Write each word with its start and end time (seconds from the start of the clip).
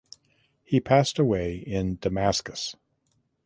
He 0.63 0.79
passed 0.79 1.19
away 1.19 1.57
in 1.57 1.97
Damascus. 1.97 2.75